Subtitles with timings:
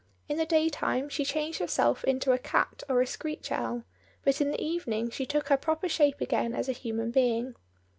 [0.27, 3.83] In the day time she changed herself into a cat or a screech owl,
[4.23, 7.53] but in the evening she took her proper shape again as a human being.